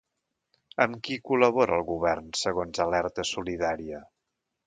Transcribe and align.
Amb 0.85 0.95
qui 1.07 1.17
col·labora 1.27 1.75
el 1.81 1.85
govern 1.91 2.33
segons 2.43 2.83
Alerta 2.87 3.27
Solidària? 3.35 4.01